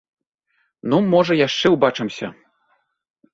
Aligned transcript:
Ну, 0.93 0.97
можа, 1.13 1.33
яшчэ 1.47 1.67
ўбачымся. 1.75 2.31